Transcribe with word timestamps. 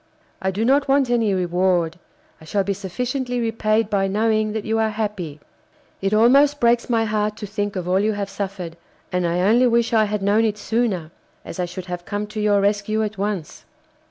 I 0.41 0.49
do 0.49 0.65
not 0.65 0.87
want 0.87 1.11
any 1.11 1.31
reward. 1.31 1.99
I 2.41 2.45
shall 2.45 2.63
be 2.63 2.73
sufficiently 2.73 3.39
repaid 3.39 3.87
by 3.87 4.07
knowing 4.07 4.51
that 4.53 4.65
you 4.65 4.79
are 4.79 4.89
happy. 4.89 5.39
It 6.01 6.11
almost 6.11 6.59
breaks 6.59 6.89
my 6.89 7.05
heart 7.05 7.37
to 7.37 7.45
think 7.45 7.75
of 7.75 7.87
all 7.87 7.99
you 7.99 8.13
have 8.13 8.27
suffered, 8.27 8.77
and 9.11 9.27
I 9.27 9.41
only 9.41 9.67
wish 9.67 9.93
I 9.93 10.05
had 10.05 10.23
known 10.23 10.43
it 10.43 10.57
sooner, 10.57 11.11
as 11.45 11.59
I 11.59 11.65
should 11.65 11.85
have 11.85 12.03
come 12.03 12.25
to 12.33 12.41
your 12.41 12.61
rescue 12.61 13.03
at 13.03 13.19
once. 13.19 13.63